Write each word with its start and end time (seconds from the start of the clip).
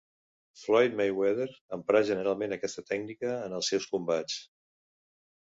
Floyd 0.59 0.95
Mayweather 1.01 1.47
empra 1.77 2.01
generalment 2.09 2.57
aquesta 2.57 2.87
tècnica 2.89 3.37
en 3.49 3.57
els 3.59 3.73
seus 3.75 3.89
combats. 3.95 4.43